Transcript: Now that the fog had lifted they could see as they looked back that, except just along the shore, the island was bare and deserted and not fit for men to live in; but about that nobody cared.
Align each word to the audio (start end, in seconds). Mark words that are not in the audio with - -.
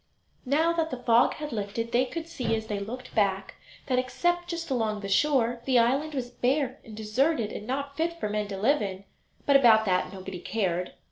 Now 0.47 0.73
that 0.73 0.89
the 0.89 0.97
fog 0.97 1.35
had 1.35 1.51
lifted 1.51 1.91
they 1.91 2.05
could 2.05 2.27
see 2.27 2.55
as 2.55 2.65
they 2.65 2.79
looked 2.79 3.13
back 3.13 3.53
that, 3.85 3.99
except 3.99 4.47
just 4.47 4.71
along 4.71 5.01
the 5.01 5.07
shore, 5.07 5.61
the 5.65 5.77
island 5.77 6.15
was 6.15 6.31
bare 6.31 6.79
and 6.83 6.97
deserted 6.97 7.51
and 7.51 7.67
not 7.67 7.95
fit 7.97 8.19
for 8.19 8.27
men 8.27 8.47
to 8.47 8.57
live 8.57 8.81
in; 8.81 9.03
but 9.45 9.55
about 9.55 9.85
that 9.85 10.11
nobody 10.11 10.39
cared. 10.39 10.93